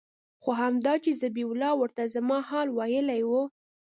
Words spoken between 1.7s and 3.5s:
ورته زما حال ويلى و.